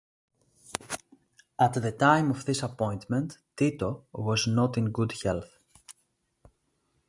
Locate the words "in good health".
4.75-5.59